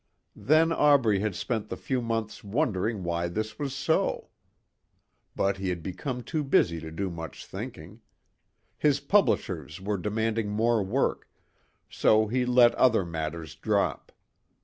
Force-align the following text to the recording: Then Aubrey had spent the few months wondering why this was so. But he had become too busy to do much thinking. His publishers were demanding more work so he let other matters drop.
Then 0.35 0.71
Aubrey 0.71 1.19
had 1.19 1.35
spent 1.35 1.69
the 1.69 1.77
few 1.77 2.01
months 2.01 2.43
wondering 2.43 3.03
why 3.03 3.27
this 3.27 3.59
was 3.59 3.71
so. 3.75 4.29
But 5.35 5.57
he 5.57 5.69
had 5.69 5.83
become 5.83 6.23
too 6.23 6.43
busy 6.43 6.79
to 6.79 6.89
do 6.89 7.11
much 7.11 7.45
thinking. 7.45 8.01
His 8.79 8.99
publishers 8.99 9.79
were 9.79 9.97
demanding 9.99 10.49
more 10.49 10.81
work 10.81 11.29
so 11.87 12.25
he 12.25 12.47
let 12.47 12.73
other 12.73 13.05
matters 13.05 13.53
drop. 13.53 14.11